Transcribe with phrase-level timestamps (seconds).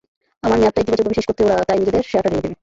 [0.45, 2.53] আমার মেয়াদটা ইতিবাচকভাবে শেষ করতে ওরা তাই নিজেদের সেরাটা ঢেলে দেবে।